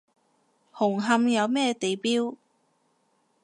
[0.73, 2.35] 紅磡有咩地標？